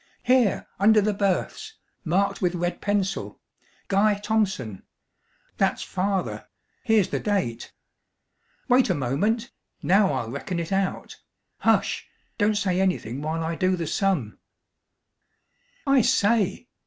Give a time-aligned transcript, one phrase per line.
[0.23, 3.39] "Here, under the Births marked with red pencil
[3.87, 4.81] 'Guy Thompson!'
[5.57, 6.47] That's Father
[6.83, 7.71] here's the date.
[8.67, 9.51] Wait a moment.
[9.83, 11.17] Now I'll reckon it out.
[11.59, 12.07] Hush!
[12.39, 14.39] Don't say anything while I do the sum.
[15.85, 16.67] _I say!